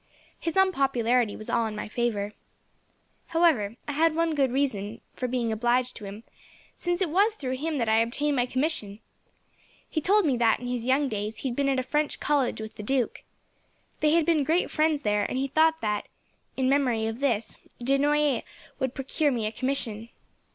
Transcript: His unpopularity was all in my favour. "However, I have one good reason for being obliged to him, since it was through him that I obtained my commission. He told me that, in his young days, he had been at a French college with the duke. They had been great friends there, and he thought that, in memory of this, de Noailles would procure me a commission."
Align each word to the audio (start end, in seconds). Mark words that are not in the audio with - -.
His 0.39 0.57
unpopularity 0.57 1.35
was 1.35 1.47
all 1.47 1.67
in 1.67 1.75
my 1.75 1.87
favour. 1.87 2.31
"However, 3.27 3.75
I 3.87 3.91
have 3.91 4.15
one 4.15 4.33
good 4.33 4.51
reason 4.51 4.99
for 5.13 5.27
being 5.27 5.51
obliged 5.51 5.95
to 5.97 6.05
him, 6.05 6.23
since 6.75 7.03
it 7.03 7.09
was 7.11 7.35
through 7.35 7.57
him 7.57 7.77
that 7.77 7.87
I 7.87 7.97
obtained 7.99 8.35
my 8.35 8.47
commission. 8.47 8.97
He 9.87 10.01
told 10.01 10.25
me 10.25 10.37
that, 10.37 10.59
in 10.59 10.65
his 10.65 10.87
young 10.87 11.07
days, 11.07 11.37
he 11.37 11.49
had 11.49 11.55
been 11.55 11.69
at 11.69 11.77
a 11.77 11.83
French 11.83 12.19
college 12.19 12.59
with 12.59 12.77
the 12.77 12.81
duke. 12.81 13.21
They 13.99 14.13
had 14.13 14.25
been 14.25 14.43
great 14.43 14.71
friends 14.71 15.03
there, 15.03 15.23
and 15.25 15.37
he 15.37 15.47
thought 15.47 15.81
that, 15.81 16.07
in 16.57 16.67
memory 16.67 17.05
of 17.05 17.19
this, 17.19 17.57
de 17.77 17.99
Noailles 17.99 18.41
would 18.79 18.95
procure 18.95 19.29
me 19.29 19.45
a 19.45 19.51
commission." 19.51 20.09